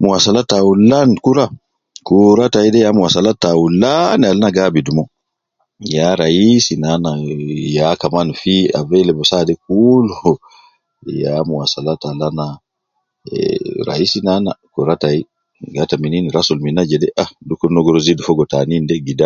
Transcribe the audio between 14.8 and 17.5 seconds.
tai, gata min in, rasul min na jede ah,